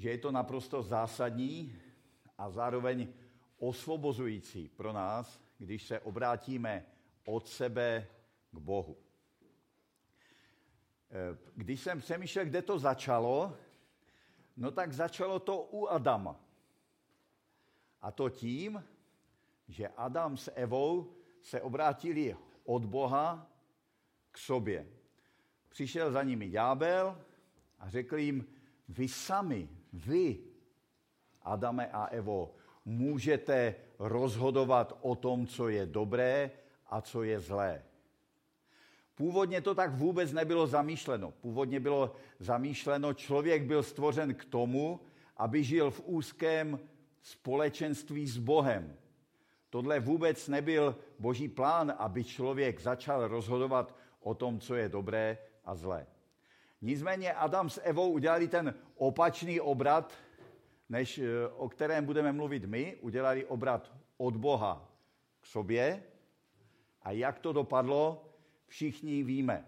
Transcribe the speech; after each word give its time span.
že 0.00 0.10
je 0.10 0.18
to 0.18 0.32
naprosto 0.32 0.82
zásadní 0.82 1.76
a 2.38 2.50
zároveň 2.50 3.08
osvobozující 3.58 4.68
pro 4.68 4.92
nás, 4.92 5.40
když 5.58 5.86
se 5.86 6.00
obrátíme 6.00 6.86
od 7.26 7.48
sebe 7.48 8.06
k 8.52 8.58
Bohu. 8.58 8.96
Eh, 11.10 11.38
když 11.54 11.80
jsem 11.80 12.00
přemýšlel, 12.00 12.44
kde 12.44 12.62
to 12.62 12.78
začalo, 12.78 13.56
no 14.56 14.70
tak 14.70 14.92
začalo 14.92 15.38
to 15.38 15.68
u 15.70 15.86
Adama. 15.86 16.40
A 18.00 18.10
to 18.10 18.30
tím, 18.30 18.84
že 19.68 19.88
Adam 19.88 20.36
s 20.36 20.52
Evou 20.54 21.12
se 21.42 21.60
obrátili 21.60 22.36
od 22.64 22.84
Boha 22.84 23.52
k 24.30 24.38
sobě. 24.38 24.88
Přišel 25.68 26.12
za 26.12 26.22
nimi 26.22 26.50
ďábel 26.50 27.24
a 27.78 27.90
řekl 27.90 28.16
jim, 28.16 28.46
vy 28.88 29.08
sami, 29.08 29.79
vy, 29.92 30.38
Adame 31.42 31.88
a 31.92 32.04
Evo, 32.04 32.54
můžete 32.84 33.74
rozhodovat 33.98 34.98
o 35.00 35.14
tom, 35.14 35.46
co 35.46 35.68
je 35.68 35.86
dobré 35.86 36.50
a 36.86 37.00
co 37.00 37.22
je 37.22 37.40
zlé. 37.40 37.82
Původně 39.14 39.60
to 39.60 39.74
tak 39.74 39.94
vůbec 39.94 40.32
nebylo 40.32 40.66
zamýšleno. 40.66 41.30
Původně 41.30 41.80
bylo 41.80 42.14
zamýšleno, 42.38 43.14
člověk 43.14 43.62
byl 43.62 43.82
stvořen 43.82 44.34
k 44.34 44.44
tomu, 44.44 45.00
aby 45.36 45.64
žil 45.64 45.90
v 45.90 46.02
úzkém 46.04 46.80
společenství 47.22 48.26
s 48.26 48.38
Bohem. 48.38 48.96
Tohle 49.70 50.00
vůbec 50.00 50.48
nebyl 50.48 50.96
boží 51.18 51.48
plán, 51.48 51.94
aby 51.98 52.24
člověk 52.24 52.80
začal 52.80 53.28
rozhodovat 53.28 53.96
o 54.20 54.34
tom, 54.34 54.60
co 54.60 54.74
je 54.74 54.88
dobré 54.88 55.38
a 55.64 55.74
zlé. 55.74 56.06
Nicméně 56.82 57.32
Adam 57.32 57.70
s 57.70 57.80
Evou 57.84 58.12
udělali 58.12 58.48
ten 58.48 58.74
opačný 58.96 59.60
obrat, 59.60 60.12
než 60.88 61.18
eh, 61.18 61.48
o 61.56 61.68
kterém 61.68 62.04
budeme 62.04 62.32
mluvit 62.32 62.64
my. 62.64 62.96
Udělali 63.00 63.44
obrat 63.44 63.92
od 64.16 64.36
Boha 64.36 64.88
k 65.40 65.46
sobě. 65.46 66.02
A 67.02 67.10
jak 67.10 67.38
to 67.38 67.52
dopadlo, 67.52 68.28
všichni 68.66 69.22
víme. 69.22 69.64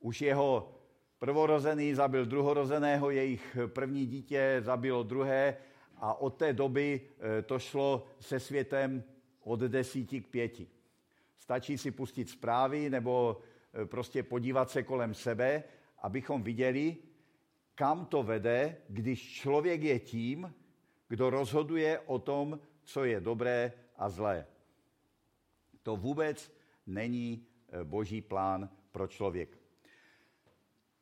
Už 0.00 0.20
jeho 0.20 0.78
prvorozený 1.18 1.94
zabil 1.94 2.26
druhorozeného, 2.26 3.10
jejich 3.10 3.56
první 3.66 4.06
dítě 4.06 4.56
zabilo 4.60 5.02
druhé 5.02 5.56
a 5.96 6.14
od 6.14 6.36
té 6.36 6.52
doby 6.52 7.00
eh, 7.38 7.42
to 7.42 7.58
šlo 7.58 8.06
se 8.20 8.40
světem 8.40 9.04
od 9.44 9.60
desíti 9.60 10.20
k 10.20 10.28
pěti. 10.28 10.68
Stačí 11.38 11.78
si 11.78 11.90
pustit 11.90 12.30
zprávy 12.30 12.90
nebo 12.90 13.40
eh, 13.82 13.86
prostě 13.86 14.22
podívat 14.22 14.70
se 14.70 14.82
kolem 14.82 15.14
sebe, 15.14 15.64
abychom 16.02 16.42
viděli, 16.42 16.96
kam 17.74 18.06
to 18.06 18.22
vede, 18.22 18.76
když 18.88 19.32
člověk 19.32 19.82
je 19.82 19.98
tím, 19.98 20.54
kdo 21.08 21.30
rozhoduje 21.30 21.98
o 21.98 22.18
tom, 22.18 22.60
co 22.84 23.04
je 23.04 23.20
dobré 23.20 23.72
a 23.96 24.08
zlé. 24.08 24.46
To 25.82 25.96
vůbec 25.96 26.52
není 26.86 27.46
eh, 27.68 27.84
boží 27.84 28.20
plán 28.20 28.68
pro 28.92 29.06
člověka. 29.06 29.58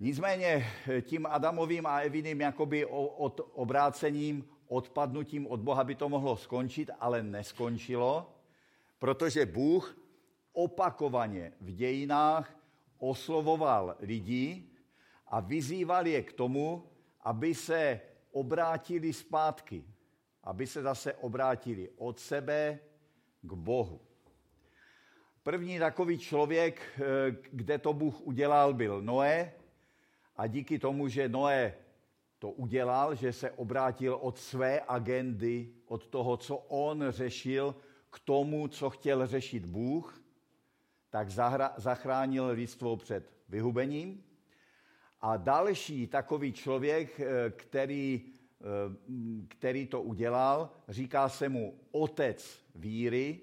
Nicméně 0.01 0.67
tím 1.03 1.27
Adamovým 1.27 1.87
a 1.87 1.99
Eviným 1.99 2.41
jakoby 2.41 2.87
od 2.87 3.41
obrácením 3.53 4.49
odpadnutím 4.69 5.47
od 5.47 5.61
Boha 5.61 5.85
by 5.85 5.95
to 5.95 6.09
mohlo 6.09 6.37
skončit, 6.37 6.91
ale 7.01 7.23
neskončilo, 7.23 8.35
protože 8.99 9.47
Bůh 9.47 9.99
opakovaně 10.53 11.53
v 11.61 11.75
dějinách 11.75 12.57
oslovoval 12.99 13.97
lidi 14.01 14.70
a 15.31 15.41
vyzýval 15.41 16.07
je 16.07 16.23
k 16.23 16.33
tomu, 16.33 16.91
aby 17.21 17.55
se 17.55 18.01
obrátili 18.33 19.13
zpátky, 19.13 19.85
aby 20.45 20.67
se 20.67 20.83
zase 20.83 21.15
obrátili 21.15 21.91
od 21.97 22.19
sebe 22.19 22.79
k 23.43 23.53
Bohu. 23.53 24.01
První 25.43 25.79
takový 25.79 26.19
člověk, 26.19 26.83
eh, 26.97 27.37
kde 27.53 27.79
to 27.79 27.93
Bůh 27.93 28.21
udělal, 28.21 28.75
byl 28.75 29.03
Noé. 29.03 29.53
A 30.37 30.47
díky 30.47 30.79
tomu, 30.79 31.09
že 31.09 31.29
Noé 31.29 31.75
to 32.39 32.51
udělal, 32.51 33.15
že 33.15 33.33
se 33.33 33.51
obrátil 33.51 34.15
od 34.21 34.39
své 34.39 34.81
agendy, 34.89 35.69
od 35.87 36.07
toho, 36.07 36.37
co 36.37 36.57
on 36.57 37.05
řešil, 37.09 37.75
k 38.11 38.19
tomu, 38.19 38.69
co 38.69 38.91
chtěl 38.91 39.27
řešit 39.27 39.67
Bůh, 39.67 40.23
tak 41.11 41.31
zachránil 41.77 42.47
lidstvo 42.47 42.97
před 42.97 43.33
vyhubením. 43.49 44.25
A 45.21 45.37
další 45.37 46.07
takový 46.07 46.53
člověk, 46.53 47.21
eh, 47.21 47.51
který, 47.51 48.23
eh, 48.61 48.65
který 49.49 49.87
to 49.87 50.03
udělal, 50.03 50.71
říká 50.89 51.29
se 51.29 51.49
mu 51.49 51.75
otec 51.91 52.65
víry, 52.75 53.41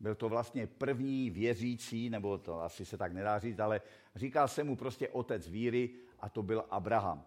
byl 0.00 0.14
to 0.14 0.28
vlastně 0.28 0.66
první 0.66 1.30
věřící, 1.30 2.10
nebo 2.10 2.38
to 2.38 2.62
asi 2.62 2.84
se 2.84 2.96
tak 2.96 3.12
nedá 3.12 3.38
říct, 3.38 3.60
ale 3.60 3.80
říká 4.14 4.48
se 4.48 4.64
mu 4.64 4.76
prostě 4.76 5.08
otec 5.08 5.48
víry 5.48 5.90
a 6.20 6.28
to 6.28 6.42
byl 6.42 6.64
Abraham. 6.70 7.24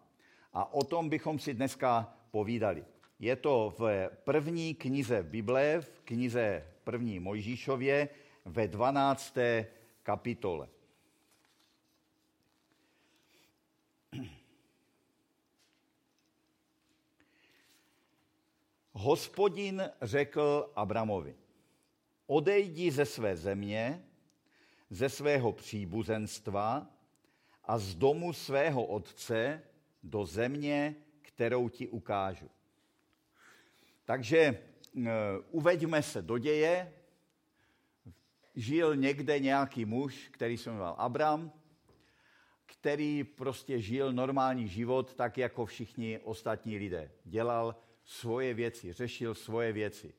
A 0.53 0.73
o 0.73 0.83
tom 0.83 1.09
bychom 1.09 1.39
si 1.39 1.53
dneska 1.53 2.13
povídali. 2.31 2.85
Je 3.19 3.35
to 3.35 3.73
v 3.77 4.09
první 4.23 4.75
knize 4.75 5.23
Bible, 5.23 5.81
v 5.81 6.01
knize 6.01 6.67
první 6.83 7.19
Mojžíšově, 7.19 8.09
ve 8.45 8.67
12. 8.67 9.37
kapitole. 10.03 10.67
Hospodin 18.99 19.89
řekl 20.01 20.71
Abramovi, 20.75 21.35
odejdi 22.27 22.91
ze 22.91 23.05
své 23.05 23.37
země, 23.37 24.05
ze 24.89 25.09
svého 25.09 25.51
příbuzenstva 25.51 26.87
a 27.63 27.77
z 27.77 27.95
domu 27.95 28.33
svého 28.33 28.85
otce 28.85 29.61
do 30.03 30.25
země, 30.25 30.95
kterou 31.21 31.69
ti 31.69 31.87
ukážu. 31.87 32.49
Takže 34.05 34.37
e, 34.37 34.57
uveďme 35.51 36.03
se 36.03 36.21
do 36.21 36.37
děje. 36.37 36.93
Žil 38.55 38.95
někde 38.95 39.39
nějaký 39.39 39.85
muž, 39.85 40.29
který 40.31 40.57
se 40.57 40.69
jmenoval 40.69 40.95
Abram, 40.97 41.51
který 42.65 43.23
prostě 43.23 43.81
žil 43.81 44.13
normální 44.13 44.67
život, 44.67 45.13
tak 45.13 45.37
jako 45.37 45.65
všichni 45.65 46.19
ostatní 46.19 46.77
lidé. 46.77 47.11
Dělal 47.25 47.75
svoje 48.07 48.53
věci, 48.53 48.93
řešil 48.93 49.35
svoje 49.35 49.73
věci. 49.73 50.13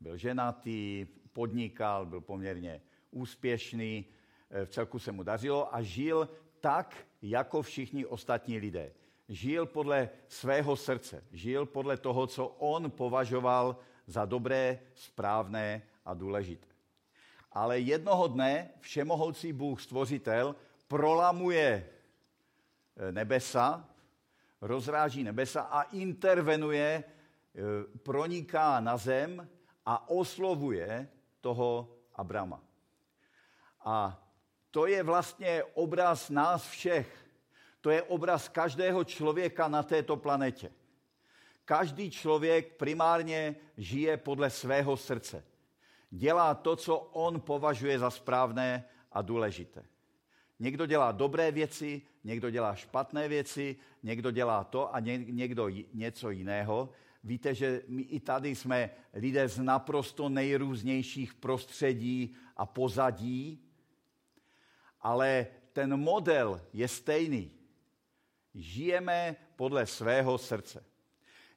Byl 0.00 0.16
ženatý, 0.16 1.06
podnikal, 1.32 2.06
byl 2.06 2.20
poměrně 2.20 2.80
úspěšný, 3.10 4.04
e, 4.50 4.64
v 4.64 4.70
celku 4.70 4.98
se 4.98 5.12
mu 5.12 5.22
dařilo 5.22 5.74
a 5.74 5.82
žil 5.82 6.28
tak, 6.60 7.06
jako 7.22 7.62
všichni 7.62 8.06
ostatní 8.06 8.58
lidé 8.58 8.92
žil 9.28 9.66
podle 9.66 10.08
svého 10.28 10.76
srdce, 10.76 11.24
žil 11.32 11.66
podle 11.66 11.96
toho, 11.96 12.26
co 12.26 12.46
on 12.46 12.90
považoval 12.90 13.76
za 14.06 14.24
dobré, 14.24 14.78
správné 14.94 15.82
a 16.04 16.14
důležité. 16.14 16.66
Ale 17.52 17.80
jednoho 17.80 18.28
dne 18.28 18.70
všemohoucí 18.80 19.52
Bůh 19.52 19.82
stvořitel 19.82 20.56
prolamuje 20.88 21.88
eh, 22.96 23.12
nebesa, 23.12 23.88
rozráží 24.60 25.24
nebesa 25.24 25.60
a 25.60 25.82
intervenuje, 25.82 27.04
eh, 27.06 27.17
proniká 28.02 28.80
na 28.80 28.96
zem 28.96 29.48
a 29.86 30.10
oslovuje 30.10 31.08
toho 31.40 31.96
Abrama. 32.14 32.62
A 33.84 34.24
to 34.70 34.86
je 34.86 35.02
vlastně 35.02 35.64
obraz 35.64 36.30
nás 36.30 36.68
všech, 36.68 37.26
to 37.80 37.90
je 37.90 38.02
obraz 38.02 38.48
každého 38.48 39.04
člověka 39.04 39.68
na 39.68 39.82
této 39.82 40.16
planetě. 40.16 40.72
Každý 41.64 42.10
člověk 42.10 42.76
primárně 42.76 43.56
žije 43.76 44.16
podle 44.16 44.50
svého 44.50 44.96
srdce. 44.96 45.44
Dělá 46.10 46.54
to, 46.54 46.76
co 46.76 46.96
on 46.96 47.40
považuje 47.40 47.98
za 47.98 48.10
správné 48.10 48.84
a 49.12 49.22
důležité. 49.22 49.84
Někdo 50.58 50.86
dělá 50.86 51.12
dobré 51.12 51.52
věci, 51.52 52.02
někdo 52.24 52.50
dělá 52.50 52.74
špatné 52.74 53.28
věci, 53.28 53.76
někdo 54.02 54.30
dělá 54.30 54.64
to 54.64 54.94
a 54.94 55.00
někdo 55.00 55.68
něco 55.94 56.30
jiného. 56.30 56.88
Víte, 57.24 57.54
že 57.54 57.82
my 57.88 58.02
i 58.02 58.20
tady 58.20 58.54
jsme 58.54 58.90
lidé 59.14 59.48
z 59.48 59.58
naprosto 59.58 60.28
nejrůznějších 60.28 61.34
prostředí 61.34 62.36
a 62.56 62.66
pozadí, 62.66 63.64
ale 65.00 65.46
ten 65.72 65.96
model 65.96 66.60
je 66.72 66.88
stejný 66.88 67.50
žijeme 68.54 69.36
podle 69.56 69.86
svého 69.86 70.38
srdce. 70.38 70.84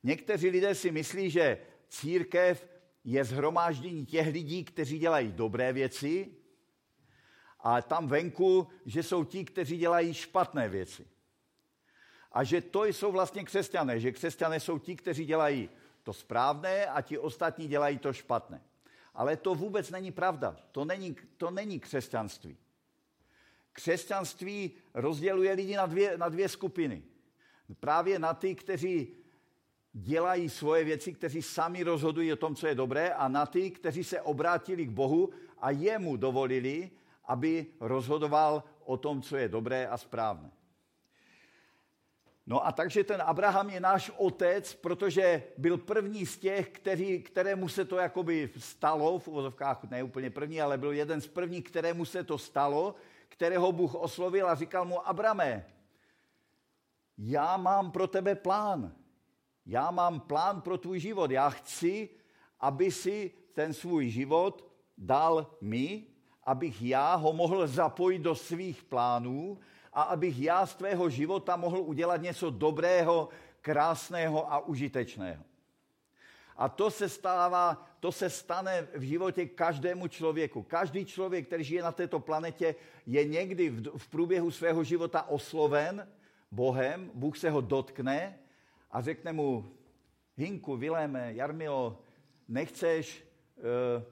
Někteří 0.04 0.50
lidé 0.50 0.76
si 0.76 0.92
myslí, 0.92 1.30
že 1.30 1.58
církev 1.90 2.68
je 3.04 3.24
zhromáždění 3.24 4.06
těch 4.06 4.28
lidí, 4.28 4.64
kteří 4.64 5.00
dělají 5.00 5.32
dobré 5.32 5.74
věci, 5.74 6.36
a 7.60 7.82
tam 7.82 8.08
venku, 8.08 8.68
že 8.86 9.04
jsou 9.04 9.24
ti, 9.24 9.46
kteří 9.46 9.78
dělají 9.78 10.14
špatné 10.14 10.70
věci. 10.70 11.08
A 12.32 12.44
že 12.44 12.62
to 12.62 12.86
jsou 12.86 13.12
vlastně 13.12 13.44
křesťané, 13.44 14.00
že 14.00 14.12
křesťané 14.12 14.60
jsou 14.60 14.80
ti, 14.80 14.96
kteří 14.96 15.26
dělají 15.26 15.70
to 16.04 16.14
správné 16.14 16.86
a 16.86 17.02
ti 17.02 17.18
ostatní 17.18 17.68
dělají 17.68 17.98
to 17.98 18.14
špatné. 18.14 18.62
Ale 19.14 19.38
to 19.38 19.56
vůbec 19.56 19.90
není 19.92 20.12
pravda. 20.12 20.56
To 20.72 20.86
není, 20.86 21.16
to 21.38 21.52
není 21.52 21.80
křesťanství. 21.80 22.58
Křesťanství 23.74 24.72
rozděluje 24.94 25.54
lidi 25.54 25.76
na 25.76 25.86
dvě, 25.86 26.18
na 26.18 26.30
dvě 26.30 26.50
skupiny. 26.50 27.04
Právě 27.80 28.20
na 28.20 28.34
ty, 28.34 28.56
kteří 28.56 29.14
dělají 29.94 30.50
svoje 30.50 30.84
věci, 30.84 31.14
kteří 31.14 31.42
sami 31.42 31.84
rozhodují 31.84 32.34
o 32.34 32.36
tom, 32.36 32.56
co 32.56 32.68
je 32.68 32.76
dobré, 32.76 33.14
a 33.14 33.28
na 33.28 33.46
ty, 33.46 33.72
kteří 33.72 34.04
se 34.04 34.22
obrátili 34.22 34.86
k 34.86 34.90
Bohu 34.90 35.30
a 35.58 35.72
jemu 35.72 36.18
dovolili, 36.18 36.92
aby 37.26 37.66
rozhodoval 37.80 38.64
o 38.86 38.98
tom, 38.98 39.22
co 39.22 39.38
je 39.38 39.50
dobré 39.50 39.88
a 39.88 39.98
správné. 39.98 40.52
No 42.52 42.68
a 42.68 42.72
takže 42.72 43.04
ten 43.04 43.22
Abraham 43.22 43.70
je 43.70 43.80
náš 43.80 44.12
otec, 44.18 44.74
protože 44.74 45.44
byl 45.58 45.78
první 45.78 46.26
z 46.26 46.38
těch, 46.38 46.70
který, 46.70 47.24
kterému 47.24 47.70
se 47.70 47.86
to 47.86 47.98
jakoby 47.98 48.50
stalo, 48.58 49.20
v 49.20 49.28
uvozovkách 49.28 49.84
ne 49.84 50.04
úplně 50.04 50.30
první, 50.30 50.62
ale 50.62 50.78
byl 50.78 50.92
jeden 50.92 51.22
z 51.22 51.28
prvních, 51.28 51.64
kterému 51.64 52.06
se 52.06 52.24
to 52.24 52.38
stalo, 52.38 52.96
kterého 53.30 53.72
Bůh 53.72 53.96
oslovil 53.96 54.50
a 54.50 54.56
říkal 54.56 54.86
mu, 54.86 55.08
Abrame, 55.08 55.66
já 57.18 57.58
mám 57.58 57.92
pro 57.92 58.08
tebe 58.08 58.36
plán. 58.36 58.96
Já 59.66 59.92
mám 59.92 60.20
plán 60.20 60.62
pro 60.62 60.78
tvůj 60.78 61.00
život. 61.00 61.32
Já 61.32 61.50
chci, 61.50 62.10
aby 62.60 62.92
si 62.92 63.32
ten 63.54 63.74
svůj 63.74 64.10
život 64.10 64.68
dal 64.98 65.56
mi, 65.62 66.04
abych 66.44 66.82
já 66.82 67.16
ho 67.16 67.34
mohl 67.34 67.68
zapojit 67.68 68.20
do 68.20 68.36
svých 68.36 68.84
plánů 68.84 69.60
a 69.94 70.02
abych 70.02 70.40
já 70.40 70.66
z 70.66 70.76
tvého 70.76 71.10
života 71.10 71.56
mohl 71.56 71.80
udělat 71.80 72.22
něco 72.22 72.50
dobrého, 72.50 73.30
krásného 73.62 74.54
a 74.54 74.60
užitečného. 74.60 75.44
A 76.58 76.70
to 76.70 76.92
se 76.92 77.10
stává, 77.10 77.88
to 78.00 78.12
se 78.12 78.30
stane 78.30 78.88
v 78.96 79.02
životě 79.02 79.46
každému 79.46 80.08
člověku. 80.08 80.64
Každý 80.64 81.06
člověk, 81.06 81.48
který 81.48 81.64
žije 81.64 81.84
na 81.84 81.92
této 81.92 82.20
planetě, 82.20 82.76
je 83.06 83.26
někdy 83.26 83.70
v, 83.70 84.08
průběhu 84.08 84.52
svého 84.52 84.84
života 84.84 85.30
osloven 85.30 86.08
Bohem, 86.52 87.12
Bůh 87.14 87.38
se 87.38 87.50
ho 87.50 87.62
dotkne 87.62 88.40
a 88.92 89.02
řekne 89.02 89.34
mu, 89.34 89.72
Hinku, 90.38 90.78
Viléme, 90.78 91.34
Jarmilo, 91.34 92.02
nechceš, 92.48 93.24
eh, 93.58 94.06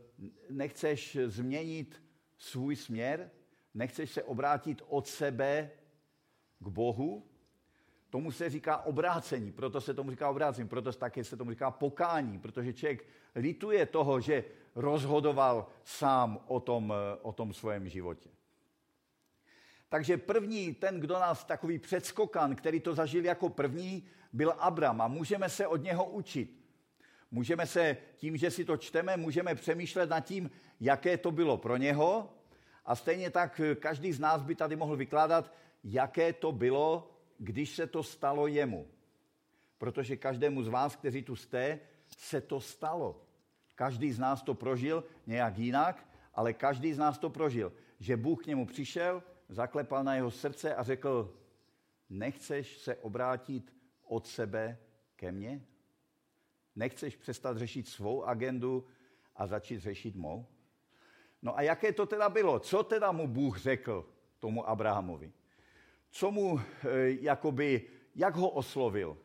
nechceš 0.50 1.18
změnit 1.26 2.02
svůj 2.38 2.76
směr? 2.76 3.32
Nechceš 3.74 4.12
se 4.12 4.24
obrátit 4.24 4.82
od 4.88 5.08
sebe 5.08 5.72
k 6.60 6.68
Bohu? 6.68 7.26
Tomu 8.10 8.32
se 8.32 8.50
říká 8.50 8.78
obrácení, 8.78 9.52
proto 9.52 9.82
se 9.82 9.94
tomu 9.94 10.12
říká 10.12 10.30
obrácení, 10.30 10.68
proto 10.68 10.94
také 10.94 11.24
se 11.24 11.38
tomu 11.38 11.52
říká 11.52 11.72
pokání, 11.72 12.40
protože 12.40 12.74
člověk 12.74 13.08
lituje 13.36 13.86
toho, 13.86 14.22
že 14.22 14.44
rozhodoval 14.76 15.68
sám 15.84 16.40
o 16.48 16.60
tom, 16.60 16.94
o 17.22 17.34
tom 17.34 17.54
svém 17.54 17.90
životě. 17.90 18.30
Takže 19.90 20.18
první, 20.18 20.74
ten, 20.74 21.00
kdo 21.00 21.14
nás 21.14 21.44
takový 21.44 21.80
předskokan, 21.80 22.56
který 22.56 22.80
to 22.80 22.96
zažil 22.96 23.26
jako 23.26 23.50
první, 23.50 24.08
byl 24.34 24.56
Abram 24.58 25.02
a 25.02 25.08
můžeme 25.08 25.50
se 25.50 25.68
od 25.68 25.84
něho 25.84 26.06
učit. 26.06 26.60
Můžeme 27.32 27.68
se 27.68 27.98
tím, 28.16 28.38
že 28.38 28.52
si 28.52 28.66
to 28.66 28.78
čteme, 28.78 29.18
můžeme 29.18 29.56
přemýšlet 29.56 30.10
nad 30.10 30.20
tím, 30.20 30.52
jaké 30.80 31.18
to 31.18 31.32
bylo 31.32 31.58
pro 31.58 31.78
něho 31.78 32.34
a 32.86 32.96
stejně 32.96 33.30
tak 33.30 33.62
každý 33.80 34.14
z 34.14 34.20
nás 34.20 34.42
by 34.42 34.56
tady 34.56 34.76
mohl 34.76 34.96
vykládat, 34.96 35.54
jaké 35.84 36.34
to 36.34 36.52
bylo, 36.52 37.12
když 37.38 37.76
se 37.76 37.88
to 37.88 38.04
stalo 38.04 38.48
jemu. 38.48 38.88
Protože 39.78 40.18
každému 40.18 40.64
z 40.64 40.68
vás, 40.68 40.96
kteří 40.96 41.24
tu 41.24 41.36
jste, 41.36 41.80
se 42.18 42.42
to 42.42 42.60
stalo. 42.62 43.26
Každý 43.76 44.12
z 44.12 44.20
nás 44.20 44.44
to 44.44 44.54
prožil 44.54 45.04
nějak 45.28 45.58
jinak, 45.58 46.08
ale 46.34 46.54
každý 46.54 46.94
z 46.94 46.98
nás 46.98 47.18
to 47.18 47.30
prožil. 47.30 47.74
Že 48.00 48.18
Bůh 48.18 48.44
k 48.44 48.48
němu 48.48 48.66
přišel, 48.66 49.24
zaklepal 49.50 50.04
na 50.04 50.16
jeho 50.16 50.32
srdce 50.32 50.76
a 50.76 50.84
řekl, 50.84 51.36
nechceš 52.10 52.78
se 52.78 52.96
obrátit 52.96 53.74
od 54.04 54.28
sebe 54.28 54.78
ke 55.16 55.32
mně? 55.32 55.66
Nechceš 56.76 57.16
přestat 57.16 57.58
řešit 57.58 57.88
svou 57.88 58.24
agendu 58.24 58.88
a 59.36 59.48
začít 59.48 59.80
řešit 59.80 60.16
mou? 60.16 60.46
No 61.42 61.58
a 61.58 61.62
jaké 61.62 61.94
to 61.94 62.06
teda 62.06 62.30
bylo? 62.30 62.60
Co 62.60 62.84
teda 62.84 63.12
mu 63.12 63.28
Bůh 63.28 63.58
řekl 63.58 64.06
tomu 64.40 64.70
Abrahamovi? 64.70 65.32
Co 66.12 66.32
mu, 66.32 66.60
eh, 66.60 66.64
jakoby, 67.22 67.88
jak 68.16 68.36
ho 68.36 68.50
oslovil? 68.50 69.18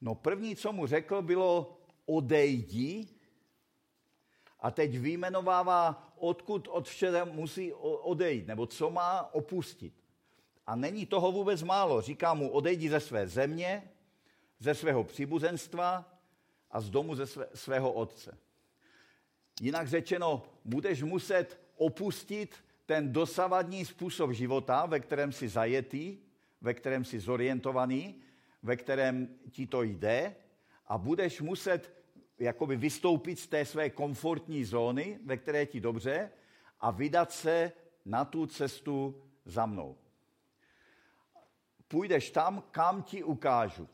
No 0.00 0.14
první, 0.14 0.56
co 0.56 0.72
mu 0.72 0.86
řekl, 0.86 1.22
bylo 1.22 1.80
odejdi 2.06 3.08
a 4.60 4.70
teď 4.70 4.98
vyjmenovává, 4.98 6.12
odkud 6.16 6.68
od 6.70 6.88
všeho 6.88 7.26
musí 7.26 7.72
odejít, 7.82 8.46
nebo 8.46 8.66
co 8.66 8.90
má 8.90 9.34
opustit. 9.34 9.94
A 10.66 10.76
není 10.76 11.06
toho 11.06 11.32
vůbec 11.32 11.62
málo. 11.62 12.00
Říká 12.00 12.34
mu, 12.34 12.50
odejdi 12.50 12.90
ze 12.90 13.00
své 13.00 13.28
země, 13.28 13.90
ze 14.58 14.74
svého 14.74 15.04
příbuzenstva 15.04 16.18
a 16.70 16.80
z 16.80 16.90
domu 16.90 17.14
ze 17.14 17.26
své, 17.26 17.48
svého 17.54 17.92
otce. 17.92 18.38
Jinak 19.60 19.88
řečeno, 19.88 20.42
budeš 20.64 21.02
muset 21.02 21.60
opustit 21.76 22.64
ten 22.86 23.12
dosavadní 23.12 23.84
způsob 23.84 24.30
života, 24.30 24.86
ve 24.86 25.00
kterém 25.00 25.32
jsi 25.32 25.48
zajetý, 25.48 26.18
ve 26.60 26.74
kterém 26.74 27.04
jsi 27.04 27.20
zorientovaný, 27.20 28.22
ve 28.62 28.76
kterém 28.76 29.28
ti 29.50 29.66
to 29.66 29.82
jde 29.82 30.36
a 30.86 30.98
budeš 30.98 31.40
muset 31.40 31.94
jakoby 32.38 32.76
vystoupit 32.76 33.38
z 33.38 33.46
té 33.46 33.64
své 33.64 33.90
komfortní 33.90 34.64
zóny, 34.64 35.18
ve 35.24 35.36
které 35.36 35.66
ti 35.66 35.80
dobře 35.80 36.30
a 36.80 36.90
vydat 36.90 37.32
se 37.32 37.72
na 38.04 38.24
tu 38.24 38.46
cestu 38.46 39.22
za 39.44 39.66
mnou. 39.66 39.96
Půjdeš 41.88 42.30
tam, 42.30 42.62
kam 42.70 43.02
ti 43.02 43.22
ukážu. 43.22 43.88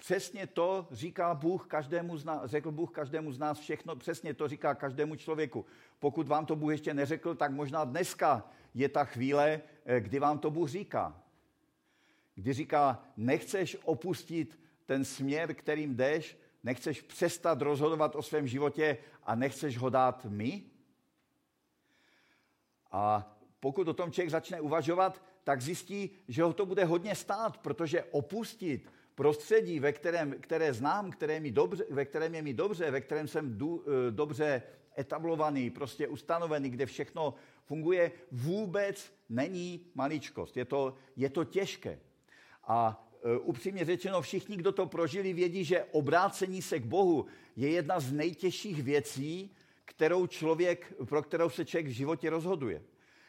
Přesně 0.00 0.46
to 0.46 0.88
říká 0.90 1.34
Bůh 1.34 1.66
každému 1.66 2.16
z 2.16 2.24
nás, 2.24 2.50
řekl 2.50 2.70
Bůh 2.70 2.90
každému 2.90 3.32
z 3.32 3.38
nás 3.38 3.58
všechno, 3.58 3.96
přesně 3.96 4.34
to 4.34 4.48
říká 4.48 4.74
každému 4.74 5.16
člověku. 5.16 5.66
Pokud 5.98 6.28
vám 6.28 6.46
to 6.46 6.56
Bůh 6.56 6.70
ještě 6.70 6.94
neřekl, 6.94 7.34
tak 7.34 7.52
možná 7.52 7.84
dneska 7.84 8.50
je 8.74 8.88
ta 8.88 9.04
chvíle, 9.04 9.60
eh, 9.84 10.00
kdy 10.00 10.18
vám 10.18 10.38
to 10.38 10.50
Bůh 10.50 10.68
říká. 10.68 11.22
Kdy 12.34 12.52
říká, 12.52 13.04
nechceš 13.16 13.76
opustit 13.84 14.60
ten 14.86 15.04
směr, 15.04 15.54
kterým 15.54 15.96
jdeš, 15.96 16.38
nechceš 16.64 17.02
přestat 17.02 17.62
rozhodovat 17.62 18.16
o 18.16 18.22
svém 18.22 18.46
životě 18.48 18.98
a 19.22 19.34
nechceš 19.34 19.78
ho 19.78 19.90
dát 19.90 20.24
my? 20.24 20.62
A 22.90 23.36
pokud 23.60 23.88
o 23.88 23.94
tom 23.94 24.12
člověk 24.12 24.30
začne 24.30 24.60
uvažovat, 24.60 25.22
tak 25.44 25.62
zjistí, 25.62 26.10
že 26.28 26.42
ho 26.42 26.52
to 26.52 26.66
bude 26.66 26.84
hodně 26.84 27.14
stát, 27.14 27.58
protože 27.58 28.04
opustit 28.04 28.99
prostředí, 29.20 29.80
ve 29.80 29.92
kterém, 29.92 30.34
které 30.40 30.72
znám, 30.72 31.10
které 31.10 31.40
mi 31.40 31.50
dobře, 31.50 31.84
ve 31.90 32.04
kterém 32.04 32.34
je 32.34 32.42
mi 32.42 32.54
dobře, 32.54 32.90
ve 32.90 33.00
kterém 33.00 33.28
jsem 33.28 33.58
du, 33.58 33.84
eh, 33.84 34.10
dobře 34.10 34.62
etablovaný, 34.98 35.70
prostě 35.70 36.08
ustanovený, 36.08 36.70
kde 36.70 36.86
všechno 36.86 37.34
funguje, 37.64 38.12
vůbec 38.32 39.12
není 39.28 39.92
maličkost. 39.94 40.56
Je 40.56 40.64
to, 40.64 40.96
je 41.16 41.28
to 41.28 41.44
těžké. 41.44 42.00
A 42.64 43.08
e, 43.24 43.38
upřímně 43.38 43.84
řečeno, 43.84 44.22
všichni, 44.22 44.56
kdo 44.56 44.72
to 44.72 44.86
prožili, 44.86 45.32
vědí, 45.32 45.64
že 45.64 45.84
obrácení 45.92 46.62
se 46.62 46.80
k 46.80 46.84
Bohu 46.84 47.26
je 47.56 47.70
jedna 47.70 48.00
z 48.00 48.12
nejtěžších 48.12 48.82
věcí, 48.82 49.52
kterou 49.84 50.26
člověk, 50.26 50.92
pro 51.04 51.22
kterou 51.22 51.50
se 51.50 51.64
člověk 51.64 51.86
v 51.86 52.00
životě 52.00 52.30
rozhoduje. 52.30 52.82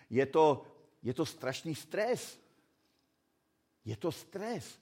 Je 0.09 0.25
to, 0.25 0.63
je 1.03 1.13
to 1.13 1.25
strašný 1.25 1.75
stres. 1.75 2.39
Je 3.85 3.95
to 3.97 4.11
stres. 4.11 4.79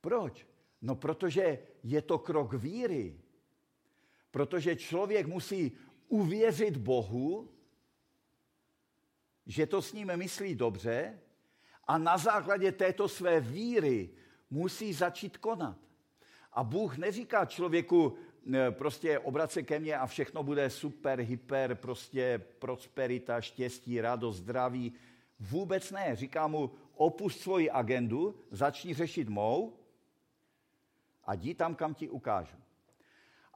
Proč? 0.00 0.46
No 0.82 0.94
protože 0.94 1.58
je 1.82 2.02
to 2.02 2.18
krok 2.18 2.54
víry. 2.54 3.20
Protože 4.30 4.76
člověk 4.76 5.26
musí 5.26 5.72
uvěřit 6.08 6.76
Bohu, 6.76 7.52
že 9.46 9.66
to 9.66 9.82
s 9.82 9.92
ním 9.92 10.16
myslí 10.16 10.54
dobře 10.54 11.18
a 11.84 11.98
na 11.98 12.18
základě 12.18 12.72
této 12.72 13.08
své 13.08 13.40
víry 13.40 14.10
musí 14.50 14.92
začít 14.92 15.36
konat. 15.36 15.78
A 16.52 16.64
Bůh 16.64 16.98
neříká 16.98 17.44
člověku, 17.44 18.16
prostě 18.70 19.18
obrace 19.18 19.62
ke 19.62 19.78
mně 19.78 19.98
a 19.98 20.06
všechno 20.06 20.42
bude 20.42 20.70
super, 20.70 21.20
hyper, 21.20 21.74
prostě 21.74 22.42
prosperita, 22.58 23.40
štěstí, 23.40 24.00
radost, 24.00 24.36
zdraví. 24.36 24.92
Vůbec 25.40 25.90
ne. 25.90 26.16
Říká 26.16 26.46
mu, 26.46 26.70
opust 26.94 27.40
svoji 27.40 27.70
agendu, 27.70 28.40
začni 28.50 28.94
řešit 28.94 29.28
mou 29.28 29.76
a 31.26 31.34
jdi 31.34 31.54
tam, 31.54 31.74
kam 31.74 31.94
ti 31.94 32.08
ukážu. 32.08 32.56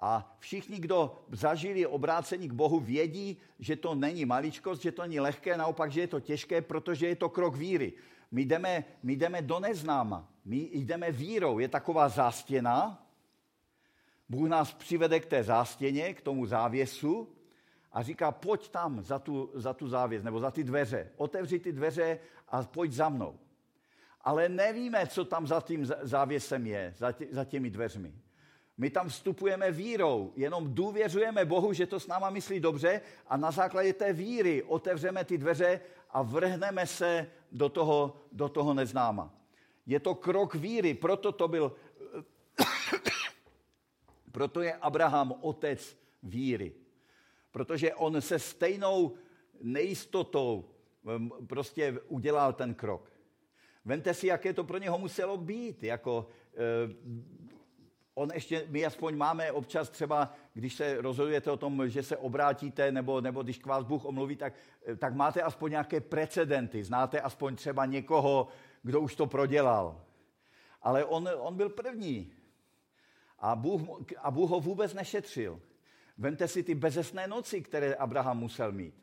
A 0.01 0.37
všichni, 0.39 0.79
kdo 0.79 1.25
zažili 1.31 1.87
obrácení 1.87 2.49
k 2.49 2.53
Bohu, 2.53 2.81
vědí, 2.81 3.37
že 3.59 3.77
to 3.77 3.95
není 3.95 4.25
maličkost, 4.25 4.83
že 4.83 4.93
to 4.93 5.03
není 5.03 5.21
lehké, 5.21 5.57
naopak, 5.57 5.93
že 5.93 6.01
je 6.01 6.07
to 6.07 6.21
těžké, 6.21 6.63
protože 6.63 7.09
je 7.09 7.17
to 7.17 7.29
krok 7.29 7.57
víry. 7.57 7.93
My 8.31 8.45
jdeme, 8.45 8.85
my 9.03 9.17
jdeme 9.17 9.43
do 9.43 9.61
neznáma. 9.61 10.29
My 10.45 10.57
jdeme 10.73 11.13
vírou. 11.13 11.59
Je 11.59 11.69
taková 11.69 12.09
zástěna. 12.09 13.07
Bůh 14.29 14.49
nás 14.49 14.75
přivede 14.75 15.21
k 15.21 15.27
té 15.27 15.45
zástěně, 15.45 16.15
k 16.15 16.21
tomu 16.21 16.47
závěsu 16.47 17.29
a 17.93 18.03
říká, 18.03 18.33
pojď 18.33 18.69
tam 18.69 19.03
za 19.03 19.19
tu, 19.19 19.51
za 19.55 19.75
tu 19.75 19.89
závěs 19.89 20.23
nebo 20.23 20.41
za 20.41 20.51
ty 20.51 20.65
dveře. 20.65 21.11
Otevři 21.17 21.59
ty 21.59 21.73
dveře 21.73 22.19
a 22.49 22.63
pojď 22.63 22.93
za 22.93 23.09
mnou. 23.09 23.39
Ale 24.21 24.49
nevíme, 24.49 25.07
co 25.07 25.25
tam 25.25 25.47
za 25.47 25.61
tím 25.61 25.87
závěsem 26.03 26.67
je, 26.67 26.95
za, 26.97 27.13
tě, 27.13 27.27
za 27.31 27.45
těmi 27.45 27.71
dveřmi. 27.71 28.15
My 28.81 28.91
tam 28.91 29.09
vstupujeme 29.09 29.71
vírou, 29.71 30.33
jenom 30.37 30.75
důvěřujeme 30.75 31.45
Bohu, 31.45 31.73
že 31.73 31.87
to 31.87 32.01
s 32.01 32.07
náma 32.07 32.31
myslí 32.31 32.61
dobře 32.61 33.01
a 33.27 33.37
na 33.37 33.51
základě 33.51 33.93
té 33.93 34.13
víry 34.13 34.63
otevřeme 34.63 35.25
ty 35.25 35.39
dveře 35.39 35.81
a 36.11 36.23
vrhneme 36.23 36.87
se 36.87 37.27
do 37.53 37.69
toho, 37.69 38.17
do 38.33 38.49
toho 38.49 38.75
neznáma. 38.75 39.35
Je 39.87 40.01
to 40.01 40.15
krok 40.15 40.55
víry, 40.55 40.95
proto 40.95 41.33
to 41.33 41.49
byl, 41.49 41.77
proto 44.33 44.61
je 44.61 44.75
Abraham 44.75 45.35
otec 45.41 45.97
víry. 46.23 46.73
Protože 47.51 47.95
on 47.95 48.21
se 48.21 48.39
stejnou 48.39 49.15
nejistotou 49.63 50.65
prostě 51.47 52.01
udělal 52.09 52.53
ten 52.53 52.75
krok. 52.75 53.10
Vente 53.85 54.15
si, 54.15 54.27
jaké 54.27 54.53
to 54.53 54.65
pro 54.65 54.79
něho 54.79 54.99
muselo 54.99 55.37
být. 55.37 55.83
Jako, 55.83 56.27
eh, 56.55 56.95
on 58.15 58.31
ještě, 58.35 58.67
my 58.69 58.87
aspoň 58.87 59.17
máme 59.17 59.53
občas 59.53 59.91
třeba, 59.91 60.35
když 60.55 60.75
se 60.75 61.01
rozhodujete 61.01 61.51
o 61.51 61.57
tom, 61.57 61.89
že 61.89 62.03
se 62.03 62.17
obrátíte, 62.17 62.93
nebo, 62.93 63.21
nebo 63.21 63.43
když 63.43 63.59
k 63.59 63.67
vás 63.67 63.85
Bůh 63.85 64.05
omluví, 64.05 64.37
tak, 64.37 64.53
eh, 64.87 64.97
tak 64.97 65.15
máte 65.15 65.43
aspoň 65.43 65.71
nějaké 65.71 66.01
precedenty. 66.01 66.85
Znáte 66.85 67.21
aspoň 67.21 67.57
třeba 67.57 67.87
někoho, 67.87 68.49
kdo 68.83 69.01
už 69.01 69.17
to 69.17 69.27
prodělal. 69.27 70.05
Ale 70.83 71.05
on, 71.05 71.29
on 71.39 71.57
byl 71.57 71.69
první. 71.69 72.33
A 73.39 73.57
Bůh, 73.57 73.83
a 74.19 74.31
Bůh 74.31 74.51
ho 74.51 74.61
vůbec 74.61 74.95
nešetřil. 74.95 75.61
Vemte 76.19 76.49
si 76.49 76.63
ty 76.63 76.75
bezesné 76.75 77.27
noci, 77.27 77.61
které 77.61 77.95
Abraham 77.95 78.39
musel 78.39 78.73
mít. 78.73 78.95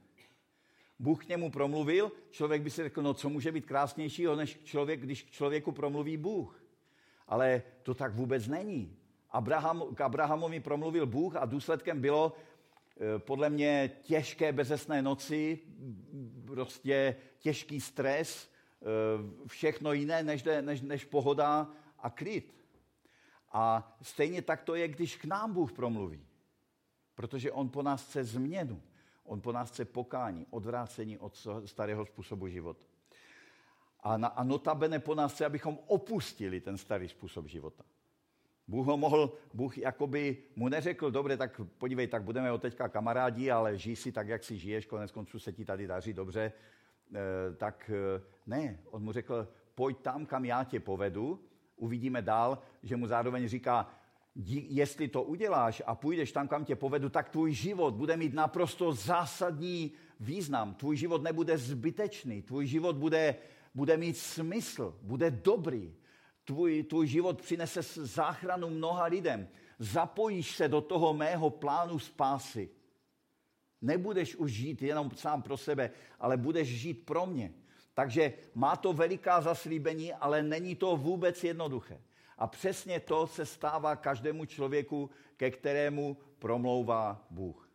Bůh 0.99 1.25
k 1.25 1.29
němu 1.29 1.51
promluvil, 1.51 2.11
člověk 2.29 2.61
by 2.61 2.69
si 2.69 2.83
řekl, 2.83 3.01
no 3.01 3.13
co 3.13 3.29
může 3.29 3.51
být 3.51 3.65
krásnějšího, 3.65 4.35
než 4.35 4.59
člověk, 4.63 4.99
když 4.99 5.23
k 5.23 5.31
člověku 5.31 5.71
promluví 5.71 6.17
Bůh. 6.17 6.63
Ale 7.27 7.63
to 7.83 7.93
tak 7.93 8.13
vůbec 8.13 8.47
není. 8.47 8.97
Abraham, 9.29 9.95
k 9.95 10.01
Abrahamovi 10.01 10.59
promluvil 10.59 11.05
Bůh 11.05 11.35
a 11.35 11.45
důsledkem 11.45 12.01
bylo 12.01 12.33
eh, 12.35 13.19
podle 13.19 13.49
mě 13.49 13.91
těžké 14.01 14.51
bezesné 14.51 15.01
noci, 15.01 15.59
prostě 16.45 17.15
těžký 17.39 17.81
stres, 17.81 18.49
eh, 18.81 18.85
všechno 19.47 19.93
jiné 19.93 20.23
než, 20.23 20.43
než, 20.61 20.81
než 20.81 21.05
pohoda 21.05 21.69
a 21.99 22.09
klid. 22.09 22.57
A 23.51 23.95
stejně 24.01 24.41
tak 24.41 24.63
to 24.63 24.75
je, 24.75 24.87
když 24.87 25.15
k 25.15 25.25
nám 25.25 25.53
Bůh 25.53 25.71
promluví. 25.71 26.25
Protože 27.15 27.51
On 27.51 27.69
po 27.69 27.83
nás 27.83 28.07
chce 28.07 28.23
změnu. 28.23 28.81
On 29.27 29.41
po 29.41 29.51
nás 29.51 29.69
chce 29.69 29.85
pokání, 29.85 30.45
odvrácení 30.49 31.17
od 31.17 31.47
starého 31.65 32.05
způsobu 32.05 32.47
života. 32.47 32.85
A, 34.03 34.17
na, 34.17 34.27
a 34.27 34.43
notabene 34.43 34.99
po 34.99 35.15
nás 35.15 35.33
chce, 35.33 35.45
abychom 35.45 35.79
opustili 35.87 36.61
ten 36.61 36.77
starý 36.77 37.07
způsob 37.07 37.45
života. 37.45 37.83
Bůh 38.67 38.87
ho 38.87 38.97
mohl, 38.97 39.33
Bůh 39.53 39.77
jakoby 39.77 40.37
mu 40.55 40.69
neřekl, 40.69 41.11
dobře, 41.11 41.37
tak 41.37 41.61
podívej, 41.77 42.07
tak 42.07 42.23
budeme 42.23 42.51
od 42.51 42.61
teďka 42.61 42.89
kamarádi, 42.89 43.51
ale 43.51 43.77
žij 43.77 43.95
si 43.95 44.11
tak, 44.11 44.27
jak 44.27 44.43
si 44.43 44.57
žiješ, 44.57 44.85
konec 44.85 45.11
konců 45.11 45.39
se 45.39 45.53
ti 45.53 45.65
tady 45.65 45.87
daří 45.87 46.13
dobře, 46.13 46.51
e, 47.15 47.55
tak 47.55 47.91
e, 47.93 48.21
ne, 48.45 48.79
on 48.85 49.03
mu 49.03 49.11
řekl, 49.11 49.47
pojď 49.75 49.97
tam, 49.97 50.25
kam 50.25 50.45
já 50.45 50.63
tě 50.63 50.79
povedu, 50.79 51.43
uvidíme 51.75 52.21
dál, 52.21 52.59
že 52.83 52.95
mu 52.95 53.07
zároveň 53.07 53.47
říká, 53.47 53.89
jestli 54.45 55.07
to 55.07 55.23
uděláš 55.23 55.81
a 55.85 55.95
půjdeš 55.95 56.31
tam, 56.31 56.47
kam 56.47 56.65
tě 56.65 56.75
povedu, 56.75 57.09
tak 57.09 57.29
tvůj 57.29 57.53
život 57.53 57.93
bude 57.93 58.17
mít 58.17 58.33
naprosto 58.33 58.93
zásadní 58.93 59.91
význam. 60.19 60.73
Tvůj 60.73 60.97
život 60.97 61.23
nebude 61.23 61.57
zbytečný, 61.57 62.41
tvůj 62.41 62.67
život 62.67 62.95
bude, 62.95 63.35
bude 63.75 63.97
mít 63.97 64.17
smysl, 64.17 64.99
bude 65.01 65.31
dobrý. 65.31 65.93
Tvůj, 66.43 66.83
tvůj 66.83 67.07
život 67.07 67.41
přinese 67.41 67.81
záchranu 68.05 68.69
mnoha 68.69 69.05
lidem. 69.05 69.47
Zapojíš 69.79 70.55
se 70.55 70.67
do 70.67 70.81
toho 70.81 71.13
mého 71.13 71.49
plánu 71.49 71.99
spásy. 71.99 72.69
Nebudeš 73.81 74.35
už 74.35 74.51
žít 74.51 74.81
jenom 74.81 75.11
sám 75.15 75.41
pro 75.41 75.57
sebe, 75.57 75.91
ale 76.19 76.37
budeš 76.37 76.67
žít 76.67 77.05
pro 77.05 77.25
mě. 77.25 77.53
Takže 77.93 78.33
má 78.53 78.75
to 78.75 78.93
veliká 78.93 79.41
zaslíbení, 79.41 80.13
ale 80.13 80.43
není 80.43 80.75
to 80.75 80.97
vůbec 80.97 81.43
jednoduché. 81.43 82.01
A 82.37 82.47
přesně 82.47 82.99
to 82.99 83.27
se 83.27 83.45
stává 83.45 83.95
každému 83.95 84.45
člověku, 84.45 85.09
ke 85.37 85.51
kterému 85.51 86.17
promlouvá 86.39 87.27
Bůh. 87.29 87.69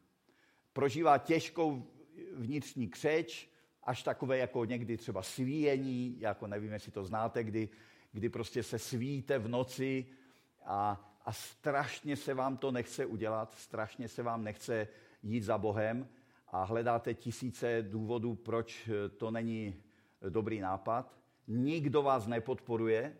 Prožívá 0.72 1.18
těžkou 1.18 1.86
vnitřní 2.34 2.88
křeč, 2.88 3.48
až 3.82 4.02
takové 4.02 4.38
jako 4.38 4.64
někdy 4.64 4.96
třeba 4.96 5.22
svíjení, 5.22 6.20
jako 6.20 6.46
nevím, 6.46 6.72
jestli 6.72 6.92
to 6.92 7.04
znáte, 7.04 7.44
kdy, 7.44 7.68
kdy 8.12 8.28
prostě 8.28 8.62
se 8.62 8.78
svíte 8.78 9.38
v 9.38 9.48
noci 9.48 10.06
a, 10.64 11.10
a 11.24 11.32
strašně 11.32 12.16
se 12.16 12.34
vám 12.34 12.56
to 12.56 12.70
nechce 12.70 13.06
udělat, 13.06 13.54
strašně 13.54 14.08
se 14.08 14.22
vám 14.22 14.44
nechce 14.44 14.88
jít 15.22 15.42
za 15.42 15.58
Bohem 15.58 16.08
a 16.48 16.64
hledáte 16.64 17.14
tisíce 17.14 17.82
důvodů, 17.82 18.34
proč 18.34 18.88
to 19.16 19.30
není 19.30 19.82
dobrý 20.28 20.60
nápad. 20.60 21.18
Nikdo 21.46 22.02
vás 22.02 22.26
nepodporuje, 22.26 23.16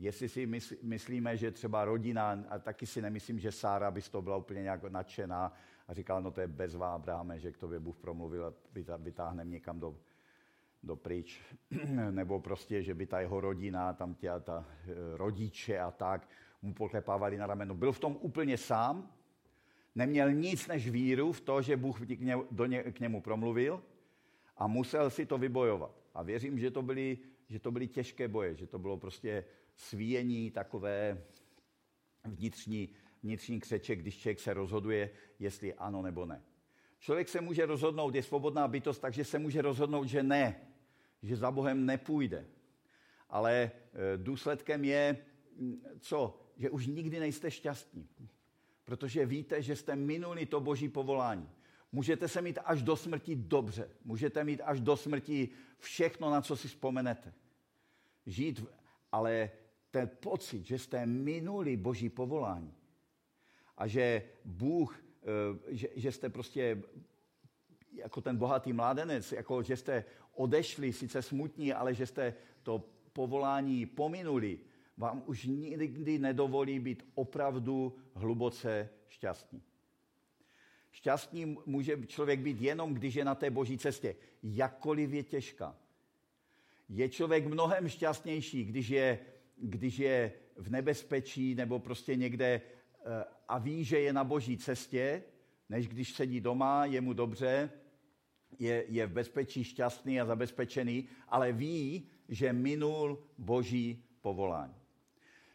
Jestli 0.00 0.28
si 0.28 0.48
myslíme, 0.82 1.36
že 1.36 1.50
třeba 1.50 1.84
rodina, 1.84 2.44
a 2.48 2.58
taky 2.58 2.86
si 2.86 3.02
nemyslím, 3.02 3.38
že 3.38 3.52
Sára 3.52 3.90
by 3.90 4.02
z 4.02 4.08
toho 4.08 4.22
byla 4.22 4.36
úplně 4.36 4.62
nějak 4.62 4.82
nadšená 4.82 5.52
a 5.88 5.94
říkala, 5.94 6.20
no 6.20 6.30
to 6.30 6.40
je 6.40 6.46
bezvá, 6.46 6.94
Abrahame, 6.94 7.38
že 7.38 7.52
k 7.52 7.56
tobě 7.56 7.80
Bůh 7.80 7.96
promluvil 7.96 8.54
a 8.92 8.96
vytáhne 8.96 9.44
někam 9.44 9.80
do, 9.80 9.96
do 10.82 10.96
pryč. 10.96 11.40
Nebo 12.10 12.40
prostě, 12.40 12.82
že 12.82 12.94
by 12.94 13.06
ta 13.06 13.20
jeho 13.20 13.40
rodina, 13.40 13.92
tam 13.92 14.14
tě, 14.14 14.30
ta 14.40 14.64
eh, 14.68 14.94
rodiče 15.16 15.78
a 15.78 15.90
tak, 15.90 16.28
mu 16.62 16.74
poklepávali 16.74 17.36
na 17.36 17.46
rameno. 17.46 17.74
Byl 17.74 17.92
v 17.92 18.00
tom 18.00 18.16
úplně 18.20 18.56
sám, 18.56 19.12
neměl 19.94 20.32
nic 20.32 20.66
než 20.66 20.90
víru 20.90 21.32
v 21.32 21.40
to, 21.40 21.62
že 21.62 21.76
Bůh 21.76 22.00
k, 22.00 22.20
ně, 22.20 22.36
do 22.50 22.66
ně, 22.66 22.82
k 22.82 23.00
němu 23.00 23.20
promluvil 23.20 23.82
a 24.56 24.66
musel 24.66 25.10
si 25.10 25.26
to 25.26 25.38
vybojovat. 25.38 26.02
A 26.14 26.22
věřím, 26.22 26.58
že 26.58 26.70
to 26.70 26.82
byly, 26.82 27.18
že 27.48 27.58
to 27.58 27.70
byly 27.70 27.88
těžké 27.88 28.28
boje, 28.28 28.54
že 28.54 28.66
to 28.66 28.78
bylo 28.78 28.96
prostě 28.96 29.44
svíjení, 29.76 30.50
takové 30.50 31.24
vnitřní, 32.24 32.88
vnitřní 33.22 33.60
křeče, 33.60 33.96
když 33.96 34.18
člověk 34.18 34.40
se 34.40 34.54
rozhoduje, 34.54 35.10
jestli 35.38 35.74
ano 35.74 36.02
nebo 36.02 36.26
ne. 36.26 36.42
Člověk 36.98 37.28
se 37.28 37.40
může 37.40 37.66
rozhodnout, 37.66 38.14
je 38.14 38.22
svobodná 38.22 38.68
bytost, 38.68 39.00
takže 39.00 39.24
se 39.24 39.38
může 39.38 39.62
rozhodnout, 39.62 40.04
že 40.04 40.22
ne, 40.22 40.60
že 41.22 41.36
za 41.36 41.50
Bohem 41.50 41.86
nepůjde. 41.86 42.46
Ale 43.28 43.52
e, 43.54 43.70
důsledkem 44.16 44.84
je, 44.84 45.16
co? 46.00 46.40
Že 46.56 46.70
už 46.70 46.86
nikdy 46.86 47.20
nejste 47.20 47.50
šťastní. 47.50 48.08
Protože 48.84 49.26
víte, 49.26 49.62
že 49.62 49.76
jste 49.76 49.96
minuli 49.96 50.46
to 50.46 50.60
boží 50.60 50.88
povolání. 50.88 51.50
Můžete 51.92 52.28
se 52.28 52.42
mít 52.42 52.58
až 52.64 52.82
do 52.82 52.96
smrti 52.96 53.36
dobře. 53.36 53.90
Můžete 54.04 54.44
mít 54.44 54.60
až 54.64 54.80
do 54.80 54.96
smrti 54.96 55.48
všechno, 55.78 56.30
na 56.30 56.42
co 56.42 56.56
si 56.56 56.68
vzpomenete. 56.68 57.32
Žít, 58.26 58.64
ale 59.12 59.50
ten 59.90 60.10
pocit, 60.20 60.66
že 60.66 60.78
jste 60.78 61.06
minuli 61.06 61.76
boží 61.76 62.08
povolání 62.08 62.74
a 63.76 63.86
že 63.86 64.22
Bůh, 64.44 65.04
eh, 65.22 65.74
že, 65.76 65.88
že 65.96 66.12
jste 66.12 66.28
prostě 66.28 66.82
jako 67.92 68.20
ten 68.20 68.36
bohatý 68.36 68.72
mládenec, 68.72 69.32
jako 69.32 69.62
že 69.62 69.76
jste 69.76 70.04
odešli, 70.34 70.92
sice 70.92 71.22
smutní, 71.22 71.72
ale 71.72 71.94
že 71.94 72.06
jste 72.06 72.34
to 72.62 72.84
povolání 73.12 73.86
pominuli, 73.86 74.58
vám 74.96 75.22
už 75.26 75.44
nikdy 75.44 76.18
nedovolí 76.18 76.80
být 76.80 77.06
opravdu 77.14 77.96
hluboce 78.14 78.88
šťastný. 79.08 79.62
Šťastný 80.90 81.56
může 81.66 82.06
člověk 82.06 82.40
být 82.40 82.60
jenom, 82.60 82.94
když 82.94 83.14
je 83.14 83.24
na 83.24 83.34
té 83.34 83.50
boží 83.50 83.78
cestě, 83.78 84.16
jakkoliv 84.42 85.12
je 85.12 85.22
těžká. 85.22 85.76
Je 86.88 87.08
člověk 87.08 87.46
mnohem 87.46 87.88
šťastnější, 87.88 88.64
když 88.64 88.88
je 88.88 89.18
když 89.60 89.98
je 89.98 90.32
v 90.56 90.70
nebezpečí 90.70 91.54
nebo 91.54 91.78
prostě 91.78 92.16
někde 92.16 92.46
eh, 92.54 93.24
a 93.48 93.58
ví, 93.58 93.84
že 93.84 94.00
je 94.00 94.12
na 94.12 94.24
boží 94.24 94.56
cestě, 94.56 95.22
než 95.68 95.88
když 95.88 96.12
sedí 96.12 96.40
doma, 96.40 96.84
je 96.84 97.00
mu 97.00 97.12
dobře, 97.12 97.70
je, 98.58 98.84
je 98.88 99.06
v 99.06 99.12
bezpečí 99.12 99.64
šťastný 99.64 100.20
a 100.20 100.26
zabezpečený, 100.26 101.08
ale 101.28 101.52
ví, 101.52 102.08
že 102.28 102.52
minul 102.52 103.24
boží 103.38 104.04
povolání. 104.20 104.74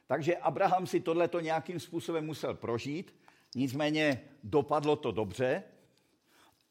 Takže 0.08 0.38
Abraham 0.38 0.88
si 0.88 1.00
tohleto 1.00 1.40
nějakým 1.40 1.80
způsobem 1.80 2.26
musel 2.26 2.54
prožít, 2.54 3.16
nicméně 3.56 4.22
dopadlo 4.44 4.96
to 4.96 5.12
dobře, 5.12 5.64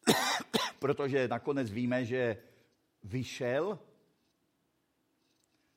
protože 0.79 1.29
nakonec 1.29 1.71
víme, 1.71 2.05
že 2.05 2.37
vyšel 3.05 3.79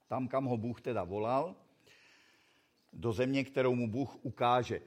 tam, 0.08 0.28
kam 0.28 0.46
ho 0.46 0.58
Bůh 0.58 0.82
teda 0.82 1.04
volal, 1.04 1.56
do 2.94 3.14
země, 3.14 3.44
kterou 3.44 3.76
mu 3.76 3.88
Bůh 3.88 4.26
ukáže. 4.26 4.82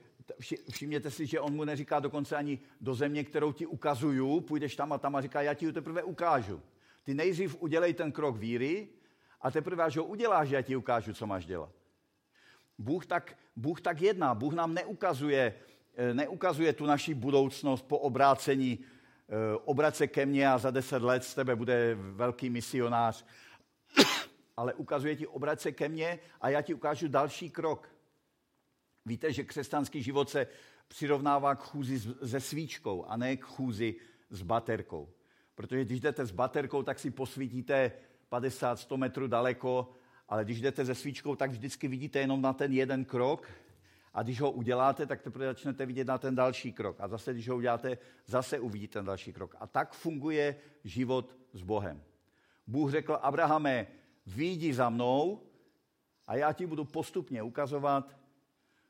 Všimněte 0.71 1.11
si, 1.11 1.27
že 1.27 1.41
on 1.41 1.53
mu 1.53 1.65
neříká 1.65 2.01
dokonce 2.01 2.37
ani 2.37 2.59
do 2.81 2.95
země, 2.95 3.25
kterou 3.25 3.53
ti 3.53 3.67
ukazuju, 3.67 4.41
půjdeš 4.41 4.77
tam 4.77 4.93
a 4.93 4.99
tam 4.99 5.17
a 5.17 5.21
říká, 5.21 5.43
já 5.43 5.55
ti 5.55 5.67
ho 5.67 5.73
teprve 5.73 6.03
ukážu. 6.03 6.63
Ty 7.05 7.15
nejdřív 7.15 7.63
udělej 7.63 7.95
ten 7.95 8.13
krok 8.13 8.37
víry 8.37 8.89
a 9.41 9.51
teprve, 9.51 9.85
až 9.85 9.97
ho 9.97 10.05
uděláš, 10.05 10.51
já 10.51 10.63
ti 10.63 10.77
ukážu, 10.77 11.15
co 11.15 11.27
máš 11.27 11.47
dělat. 11.47 11.71
Bůh 12.79 13.07
tak, 13.07 13.37
Bůh 13.57 13.81
tak 13.81 14.01
jedná. 14.01 14.35
Bůh 14.35 14.55
nám 14.55 14.75
neukazuje, 14.75 15.55
eh, 15.97 16.15
neukazuje 16.15 16.73
tu 16.73 16.87
naši 16.87 17.15
budoucnost 17.15 17.83
po 17.83 17.99
obrácení. 17.99 18.79
Eh, 18.79 19.57
obrať 19.65 19.97
se 19.97 20.07
ke 20.07 20.27
mně 20.27 20.49
a 20.49 20.59
za 20.59 20.71
deset 20.71 21.03
let 21.03 21.25
z 21.25 21.35
tebe 21.35 21.57
bude 21.57 21.95
velký 21.95 22.51
misionář. 22.51 23.25
Ale 24.61 24.75
ukazuje 24.75 25.17
ti, 25.17 25.27
obrať 25.27 25.61
se 25.61 25.73
ke 25.73 25.89
mně 25.89 26.19
a 26.41 26.49
já 26.49 26.63
ti 26.63 26.75
ukážu 26.75 27.09
další 27.09 27.51
krok. 27.51 27.89
Víte, 29.07 29.33
že 29.33 29.45
křesťanský 29.45 30.03
život 30.03 30.31
se 30.31 30.47
přirovnává 30.89 31.55
k 31.55 31.63
chůzi 31.63 32.01
se 32.01 32.41
svíčkou 32.41 33.05
a 33.05 33.17
ne 33.17 33.37
k 33.37 33.45
chůzi 33.45 33.95
s 34.31 34.43
baterkou. 34.43 35.09
Protože 35.55 35.85
když 35.85 36.01
jdete 36.01 36.27
s 36.27 36.31
baterkou, 36.31 36.83
tak 36.83 36.99
si 36.99 37.11
posvítíte 37.11 37.93
50-100 38.33 38.97
metrů 38.97 39.27
daleko, 39.27 39.93
ale 40.29 40.45
když 40.45 40.61
jdete 40.61 40.87
se 40.87 40.95
svíčkou, 40.95 41.37
tak 41.37 41.51
vždycky 41.51 41.89
vidíte 41.89 42.19
jenom 42.19 42.43
na 42.43 42.53
ten 42.53 42.73
jeden 42.73 43.05
krok 43.05 43.49
a 44.15 44.23
když 44.23 44.41
ho 44.41 44.51
uděláte, 44.51 45.07
tak 45.07 45.23
teprve 45.23 45.47
začnete 45.47 45.87
vidět 45.87 46.07
na 46.07 46.19
ten 46.19 46.35
další 46.35 46.73
krok. 46.73 46.97
A 47.01 47.09
zase, 47.09 47.33
když 47.33 47.49
ho 47.49 47.57
uděláte, 47.57 47.99
zase 48.27 48.61
uvidíte 48.61 48.93
ten 48.93 49.05
další 49.05 49.33
krok. 49.33 49.57
A 49.61 49.67
tak 49.67 49.93
funguje 49.93 50.57
život 50.85 51.37
s 51.53 51.63
Bohem. 51.63 52.03
Bůh 52.67 52.91
řekl, 52.91 53.19
Abrahame, 53.23 54.00
výjdi 54.27 54.75
za 54.75 54.89
mnou 54.89 55.41
a 56.27 56.37
já 56.37 56.53
ti 56.53 56.67
budu 56.67 56.85
postupně 56.85 57.43
ukazovat, 57.43 58.17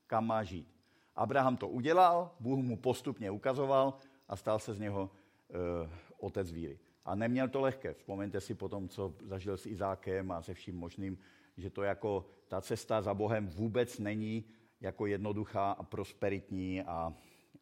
kam 0.06 0.26
má 0.26 0.44
žít. 0.44 0.68
Abraham 1.16 1.56
to 1.56 1.68
udělal, 1.68 2.30
Bůh 2.40 2.58
mu 2.58 2.76
postupně 2.76 3.30
ukazoval 3.30 3.94
a 4.28 4.36
stal 4.36 4.58
se 4.58 4.74
z 4.74 4.78
něho 4.78 5.10
uh, 5.10 5.90
otec 6.18 6.52
víry. 6.52 6.78
A 7.04 7.14
neměl 7.14 7.48
to 7.48 7.60
lehké. 7.60 7.94
Vzpomeňte 7.94 8.40
si 8.40 8.54
potom, 8.54 8.88
co 8.88 9.14
zažil 9.22 9.56
s 9.56 9.66
Izákem 9.66 10.32
a 10.32 10.42
se 10.42 10.54
vším 10.54 10.76
možným, 10.76 11.18
že 11.56 11.70
to 11.70 11.82
jako 11.82 12.26
ta 12.48 12.60
cesta 12.60 13.02
za 13.02 13.14
Bohem 13.14 13.48
vůbec 13.48 13.98
není 13.98 14.44
jako 14.80 15.06
jednoduchá 15.06 15.72
a 15.72 15.82
prosperitní 15.82 16.82
a, 16.82 17.14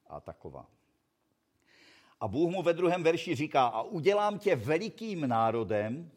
a 0.07 0.21
taková. 0.21 0.67
A 2.21 2.29
Bůh 2.29 2.51
mu 2.51 2.63
ve 2.63 2.73
druhém 2.73 3.03
verši 3.03 3.35
říká, 3.35 3.67
a 3.67 3.83
udělám 3.83 4.39
tě 4.39 4.57
velikým 4.57 5.29
národem, 5.29 6.11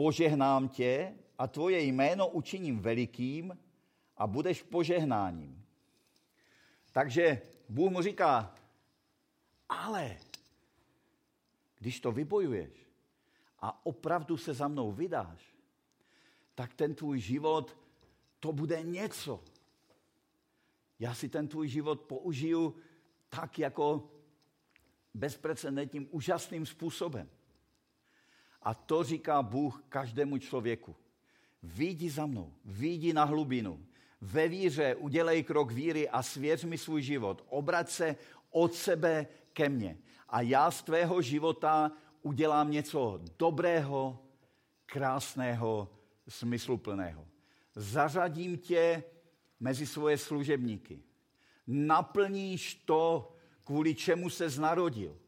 požehnám 0.00 0.68
tě 0.68 1.14
a 1.38 1.46
tvoje 1.46 1.82
jméno 1.82 2.28
učiním 2.28 2.80
velikým 2.80 3.58
a 4.16 4.26
budeš 4.26 4.62
požehnáním. 4.62 5.64
Takže 6.92 7.42
Bůh 7.68 7.92
mu 7.92 8.02
říká, 8.02 8.54
ale 9.68 10.16
když 11.78 12.00
to 12.00 12.12
vybojuješ 12.12 12.86
a 13.58 13.86
opravdu 13.86 14.36
se 14.36 14.54
za 14.54 14.68
mnou 14.68 14.92
vydáš, 14.92 15.54
tak 16.54 16.74
ten 16.74 16.94
tvůj 16.94 17.20
život, 17.20 17.76
to 18.38 18.52
bude 18.52 18.82
něco. 18.82 19.44
Já 20.98 21.14
si 21.14 21.28
ten 21.28 21.48
tvůj 21.48 21.68
život 21.68 22.00
použiju 22.00 22.76
tak 23.28 23.58
jako 23.58 24.10
bezprecedentním, 25.14 26.08
úžasným 26.10 26.66
způsobem. 26.66 27.28
A 28.62 28.74
to 28.74 29.04
říká 29.04 29.42
Bůh 29.42 29.84
každému 29.88 30.38
člověku. 30.38 30.96
Výjdi 31.62 32.10
za 32.10 32.26
mnou, 32.26 32.54
výjdi 32.64 33.12
na 33.12 33.24
hlubinu. 33.24 33.86
Ve 34.20 34.48
víře 34.48 34.94
udělej 34.94 35.44
krok 35.44 35.72
víry 35.72 36.08
a 36.08 36.22
svěř 36.22 36.64
mi 36.64 36.78
svůj 36.78 37.02
život. 37.02 37.44
Obrať 37.48 37.90
se 37.90 38.16
od 38.50 38.74
sebe 38.74 39.26
ke 39.52 39.68
mně. 39.68 39.98
A 40.28 40.40
já 40.40 40.70
z 40.70 40.82
tvého 40.82 41.22
života 41.22 41.92
udělám 42.22 42.70
něco 42.70 43.20
dobrého, 43.38 44.22
krásného, 44.86 45.88
smysluplného. 46.28 47.26
Zařadím 47.74 48.58
tě 48.58 49.04
mezi 49.60 49.86
svoje 49.86 50.18
služebníky. 50.18 51.02
Naplníš 51.66 52.74
to, 52.74 53.32
kvůli 53.64 53.94
čemu 53.94 54.30
se 54.30 54.60
narodil. 54.60 55.19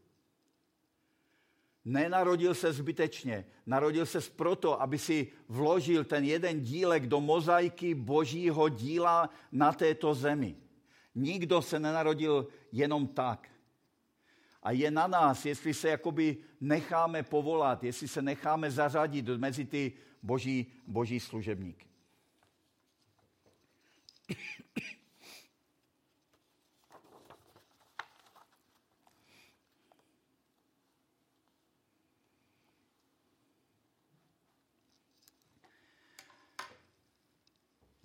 Nenarodil 1.85 2.55
se 2.55 2.73
zbytečně, 2.73 3.45
narodil 3.67 4.07
se 4.07 4.21
proto, 4.21 4.83
aby 4.83 4.99
si 4.99 5.33
vložil 5.49 6.05
ten 6.05 6.25
jeden 6.25 6.61
dílek 6.61 7.07
do 7.07 7.21
mozaiky 7.21 7.95
božího 7.95 8.69
díla 8.69 9.31
na 9.53 9.73
této 9.73 10.15
zemi. 10.15 10.57
Nikdo 11.15 11.63
se 11.63 11.79
nenarodil 11.79 12.49
jenom 12.73 13.07
tak. 13.07 13.49
A 14.63 14.71
je 14.71 14.91
na 14.91 15.07
nás, 15.07 15.47
jestli 15.47 15.75
se 15.75 15.89
jakoby 15.89 16.37
necháme 16.61 17.23
povolat, 17.23 17.85
jestli 17.85 18.09
se 18.09 18.23
necháme 18.23 18.71
zařadit 18.71 19.29
mezi 19.29 19.65
ty 19.65 19.93
boží, 20.23 20.73
boží 20.87 21.21
služebníky. 21.21 21.87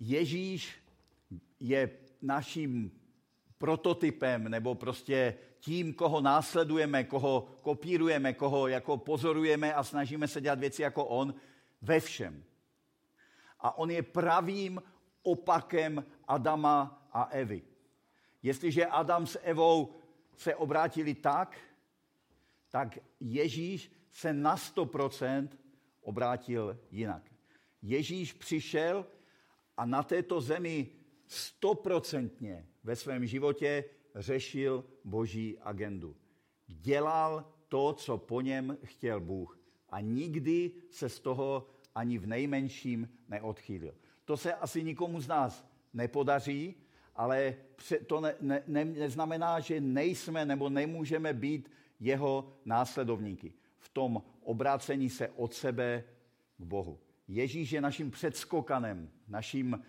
Ježíš 0.08 0.74
je 1.60 1.90
naším 2.22 3.00
prototypem 3.58 4.48
nebo 4.48 4.74
prostě 4.74 5.34
tím, 5.60 5.94
koho 5.94 6.20
následujeme, 6.20 7.04
koho 7.04 7.48
kopírujeme, 7.62 8.32
koho 8.32 8.68
jako 8.68 8.96
pozorujeme 8.96 9.74
a 9.74 9.84
snažíme 9.84 10.28
se 10.28 10.40
dělat 10.40 10.58
věci 10.58 10.82
jako 10.82 11.04
on 11.04 11.34
ve 11.82 12.00
všem. 12.00 12.44
A 13.60 13.78
on 13.78 13.90
je 13.90 14.02
pravým 14.02 14.82
opakem 15.22 16.04
Adama 16.28 17.08
a 17.12 17.22
Evy. 17.22 17.62
Jestliže 18.42 18.86
Adam 18.86 19.26
s 19.26 19.38
Evou 19.42 19.94
se 20.36 20.54
obrátili 20.54 21.14
tak, 21.14 21.58
tak 22.70 22.98
Ježíš 23.20 23.92
se 24.10 24.32
na 24.32 24.56
100% 24.56 25.48
obrátil 26.00 26.78
jinak. 26.90 27.22
Ježíš 27.82 28.32
přišel 28.32 29.06
a 29.78 29.86
na 29.86 30.02
této 30.02 30.40
zemi 30.40 30.88
stoprocentně 31.26 32.66
ve 32.84 32.96
svém 32.96 33.26
životě 33.26 33.84
řešil 34.14 34.84
boží 35.04 35.58
agendu. 35.58 36.16
Dělal 36.66 37.52
to, 37.68 37.92
co 37.92 38.18
po 38.18 38.40
něm 38.40 38.78
chtěl 38.84 39.20
Bůh. 39.20 39.58
A 39.90 40.00
nikdy 40.00 40.72
se 40.90 41.08
z 41.08 41.20
toho 41.20 41.70
ani 41.94 42.18
v 42.18 42.26
nejmenším 42.26 43.08
neodchýlil. 43.28 43.94
To 44.24 44.36
se 44.36 44.54
asi 44.54 44.84
nikomu 44.84 45.20
z 45.20 45.28
nás 45.28 45.68
nepodaří, 45.94 46.74
ale 47.14 47.54
to 48.06 48.20
ne, 48.20 48.34
ne, 48.40 48.62
ne, 48.66 48.84
neznamená, 48.84 49.60
že 49.60 49.80
nejsme 49.80 50.44
nebo 50.44 50.68
nemůžeme 50.68 51.32
být 51.32 51.70
jeho 52.00 52.52
následovníky. 52.64 53.52
V 53.78 53.88
tom 53.88 54.22
obrácení 54.42 55.10
se 55.10 55.28
od 55.28 55.54
sebe 55.54 56.04
k 56.58 56.62
Bohu. 56.64 56.98
Ježíš 57.28 57.72
je 57.72 57.80
naším 57.80 58.10
předskokanem, 58.10 59.10
naším 59.28 59.82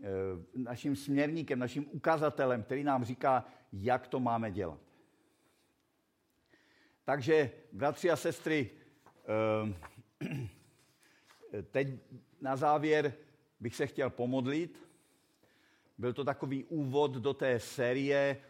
Eh, 0.00 0.06
naším 0.54 0.96
směrníkem, 0.96 1.58
naším 1.58 1.86
ukazatelem, 1.90 2.62
který 2.62 2.84
nám 2.84 3.04
říká, 3.04 3.44
jak 3.72 4.08
to 4.08 4.20
máme 4.20 4.50
dělat. 4.50 4.80
Takže, 7.04 7.50
bratři 7.72 8.10
a 8.10 8.16
sestry, 8.16 8.70
eh, 9.10 9.74
teď 11.62 11.88
na 12.40 12.56
závěr 12.56 13.14
bych 13.60 13.76
se 13.76 13.86
chtěl 13.86 14.10
pomodlit. 14.10 14.88
Byl 15.98 16.12
to 16.12 16.24
takový 16.24 16.64
úvod 16.64 17.12
do 17.12 17.34
té 17.34 17.60
série, 17.60 18.42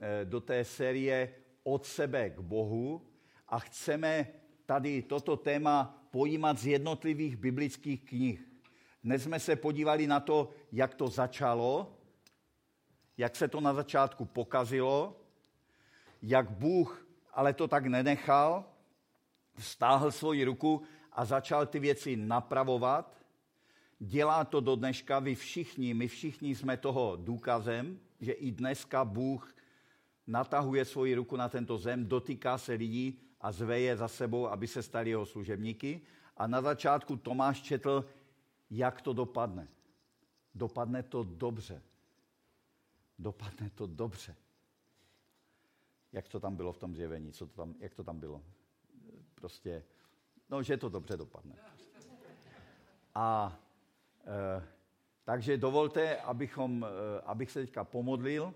eh, 0.00 0.24
do 0.24 0.40
té 0.40 0.64
série 0.64 1.34
od 1.62 1.86
sebe 1.86 2.30
k 2.30 2.40
Bohu 2.40 3.06
a 3.48 3.58
chceme 3.58 4.26
tady 4.66 5.02
toto 5.02 5.36
téma 5.36 5.99
pojímat 6.10 6.58
z 6.58 6.66
jednotlivých 6.66 7.36
biblických 7.36 8.04
knih. 8.04 8.48
Dnes 9.04 9.22
jsme 9.22 9.40
se 9.40 9.56
podívali 9.56 10.06
na 10.06 10.20
to, 10.20 10.50
jak 10.72 10.94
to 10.94 11.08
začalo, 11.08 11.96
jak 13.16 13.36
se 13.36 13.48
to 13.48 13.60
na 13.60 13.74
začátku 13.74 14.24
pokazilo, 14.24 15.16
jak 16.22 16.50
Bůh 16.50 17.10
ale 17.32 17.52
to 17.52 17.68
tak 17.68 17.86
nenechal, 17.86 18.64
stáhl 19.58 20.12
svoji 20.12 20.44
ruku 20.44 20.82
a 21.12 21.24
začal 21.24 21.66
ty 21.66 21.78
věci 21.78 22.16
napravovat. 22.16 23.16
Dělá 23.98 24.44
to 24.44 24.60
do 24.60 24.76
dneška, 24.76 25.18
vy 25.18 25.34
všichni, 25.34 25.94
my 25.94 26.08
všichni 26.08 26.54
jsme 26.54 26.76
toho 26.76 27.16
důkazem, 27.16 28.00
že 28.20 28.32
i 28.32 28.50
dneska 28.50 29.04
Bůh 29.04 29.54
natahuje 30.30 30.84
svoji 30.84 31.14
ruku 31.14 31.36
na 31.36 31.48
tento 31.48 31.78
zem, 31.78 32.06
dotýká 32.06 32.58
se 32.58 32.72
lidí 32.72 33.18
a 33.40 33.52
zve 33.52 33.80
je 33.80 33.96
za 33.96 34.08
sebou, 34.08 34.46
aby 34.46 34.66
se 34.66 34.82
stali 34.82 35.10
jeho 35.10 35.26
služebníky. 35.26 36.00
A 36.36 36.46
na 36.46 36.62
začátku 36.62 37.16
Tomáš 37.16 37.62
četl, 37.62 38.04
jak 38.70 39.02
to 39.02 39.12
dopadne. 39.12 39.68
Dopadne 40.54 41.02
to 41.02 41.22
dobře. 41.24 41.82
Dopadne 43.18 43.70
to 43.70 43.86
dobře. 43.86 44.36
Jak 46.12 46.28
to 46.28 46.40
tam 46.40 46.56
bylo 46.56 46.72
v 46.72 46.78
tom 46.78 46.94
zjevení? 46.94 47.32
Co 47.32 47.46
to 47.46 47.54
tam, 47.54 47.74
jak 47.78 47.94
to 47.94 48.04
tam 48.04 48.20
bylo? 48.20 48.42
Prostě, 49.34 49.84
no, 50.50 50.62
že 50.62 50.76
to 50.76 50.88
dobře 50.88 51.16
dopadne. 51.16 51.54
A 53.14 53.58
e, 54.26 54.62
takže 55.24 55.56
dovolte, 55.56 56.16
abychom, 56.16 56.86
e, 56.86 57.20
abych 57.20 57.50
se 57.50 57.60
teďka 57.60 57.84
pomodlil. 57.84 58.54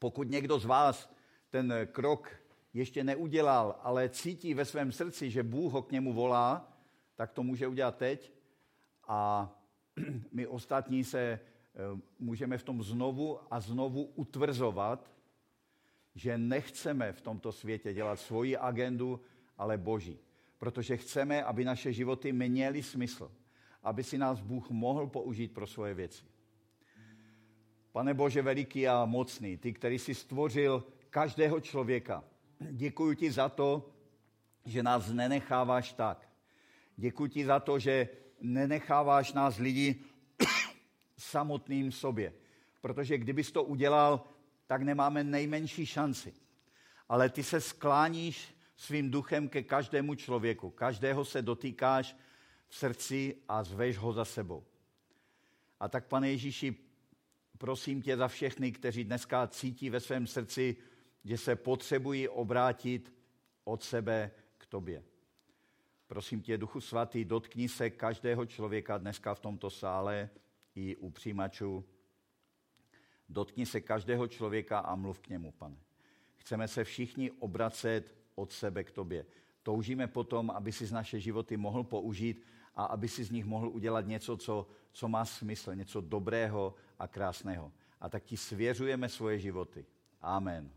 Pokud 0.00 0.30
někdo 0.30 0.58
z 0.58 0.64
vás 0.64 1.14
ten 1.50 1.74
krok 1.92 2.30
ještě 2.74 3.04
neudělal, 3.04 3.80
ale 3.82 4.08
cítí 4.08 4.54
ve 4.54 4.64
svém 4.64 4.92
srdci, 4.92 5.30
že 5.30 5.42
Bůh 5.42 5.72
ho 5.72 5.82
k 5.82 5.92
němu 5.92 6.12
volá, 6.12 6.72
tak 7.14 7.32
to 7.32 7.42
může 7.42 7.66
udělat 7.68 7.96
teď. 7.96 8.32
A 9.08 9.50
my 10.32 10.46
ostatní 10.46 11.04
se 11.04 11.20
eh, 11.20 11.40
můžeme 12.18 12.58
v 12.58 12.62
tom 12.62 12.82
znovu 12.82 13.38
a 13.50 13.60
znovu 13.60 14.04
utvrzovat, 14.04 15.10
že 16.14 16.38
nechceme 16.38 17.12
v 17.12 17.20
tomto 17.20 17.52
světě 17.52 17.94
dělat 17.94 18.20
svoji 18.20 18.56
agendu, 18.56 19.20
ale 19.58 19.78
Boží. 19.78 20.18
Protože 20.58 20.96
chceme, 20.96 21.44
aby 21.44 21.64
naše 21.64 21.92
životy 21.92 22.32
měly 22.32 22.82
smysl. 22.82 23.32
Aby 23.82 24.04
si 24.04 24.18
nás 24.18 24.40
Bůh 24.40 24.70
mohl 24.70 25.06
použít 25.06 25.54
pro 25.54 25.66
svoje 25.66 25.94
věci. 25.94 26.29
Pane 27.92 28.14
Bože 28.14 28.42
veliký 28.42 28.88
a 28.88 29.04
mocný, 29.04 29.56
ty, 29.56 29.72
který 29.72 29.98
jsi 29.98 30.14
stvořil 30.14 30.84
každého 31.10 31.60
člověka, 31.60 32.24
děkuji 32.60 33.16
ti 33.16 33.32
za 33.32 33.48
to, 33.48 33.90
že 34.64 34.82
nás 34.82 35.08
nenecháváš 35.08 35.92
tak. 35.92 36.28
Děkuji 36.96 37.30
ti 37.30 37.44
za 37.44 37.60
to, 37.60 37.78
že 37.78 38.08
nenecháváš 38.40 39.32
nás 39.32 39.58
lidi 39.58 40.00
samotným 41.16 41.92
sobě. 41.92 42.32
Protože 42.80 43.18
kdybys 43.18 43.52
to 43.52 43.64
udělal, 43.64 44.24
tak 44.66 44.82
nemáme 44.82 45.24
nejmenší 45.24 45.86
šanci. 45.86 46.34
Ale 47.08 47.28
ty 47.28 47.42
se 47.42 47.60
skláníš 47.60 48.54
svým 48.76 49.10
duchem 49.10 49.48
ke 49.48 49.62
každému 49.62 50.14
člověku. 50.14 50.70
Každého 50.70 51.24
se 51.24 51.42
dotýkáš 51.42 52.16
v 52.68 52.76
srdci 52.76 53.36
a 53.48 53.64
zveš 53.64 53.98
ho 53.98 54.12
za 54.12 54.24
sebou. 54.24 54.64
A 55.80 55.88
tak, 55.88 56.06
pane 56.06 56.30
Ježíši, 56.30 56.89
prosím 57.60 58.02
tě 58.02 58.16
za 58.16 58.28
všechny, 58.28 58.72
kteří 58.72 59.04
dneska 59.04 59.46
cítí 59.46 59.90
ve 59.90 60.00
svém 60.00 60.26
srdci, 60.26 60.76
že 61.24 61.38
se 61.38 61.56
potřebují 61.56 62.28
obrátit 62.28 63.14
od 63.64 63.82
sebe 63.82 64.30
k 64.58 64.66
tobě. 64.66 65.04
Prosím 66.06 66.42
tě, 66.42 66.58
Duchu 66.58 66.80
Svatý, 66.80 67.24
dotkni 67.24 67.68
se 67.68 67.90
každého 67.90 68.46
člověka 68.46 68.98
dneska 68.98 69.34
v 69.34 69.40
tomto 69.40 69.70
sále 69.70 70.30
i 70.74 70.96
u 70.96 71.10
přijímačů. 71.10 71.84
Dotkni 73.28 73.66
se 73.66 73.80
každého 73.80 74.28
člověka 74.28 74.78
a 74.78 74.94
mluv 74.94 75.18
k 75.18 75.28
němu, 75.28 75.52
pane. 75.52 75.76
Chceme 76.36 76.68
se 76.68 76.84
všichni 76.84 77.30
obracet 77.30 78.14
od 78.34 78.52
sebe 78.52 78.84
k 78.84 78.90
tobě. 78.90 79.26
Toužíme 79.62 80.06
potom, 80.06 80.50
aby 80.50 80.72
si 80.72 80.86
z 80.86 80.92
naše 80.92 81.20
životy 81.20 81.56
mohl 81.56 81.84
použít 81.84 82.46
a 82.74 82.84
aby 82.84 83.08
si 83.08 83.24
z 83.24 83.30
nich 83.30 83.44
mohl 83.44 83.68
udělat 83.68 84.06
něco, 84.06 84.36
co, 84.36 84.66
co 84.92 85.08
má 85.08 85.24
smysl, 85.24 85.74
něco 85.74 86.00
dobrého 86.00 86.74
a 87.00 87.08
krásného. 87.08 87.72
A 88.00 88.08
tak 88.08 88.24
ti 88.24 88.36
svěřujeme 88.36 89.08
svoje 89.08 89.38
životy. 89.38 89.86
Amen. 90.20 90.70